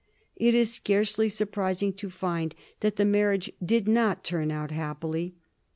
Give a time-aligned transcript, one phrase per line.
[0.35, 5.35] It is scarcely surprising to find that the marriage did not turn out happily.